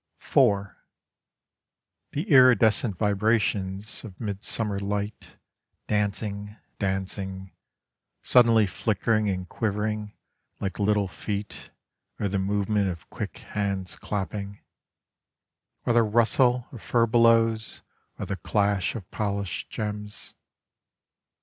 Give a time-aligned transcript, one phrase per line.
[0.19, 0.69] IV
[2.13, 5.37] The iridescent vibrations of midsummer light
[5.87, 7.51] Dancing, dancing,
[8.23, 10.15] suddenly flickering and quivering
[10.59, 11.69] Like little feet
[12.19, 14.61] or the movement of quick hands clapping,
[15.85, 17.83] Or the rustle of furbelows
[18.17, 20.33] or the clash of polished gems.